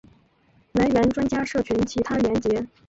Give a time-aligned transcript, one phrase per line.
[0.71, 2.65] 来源专家社群其他连结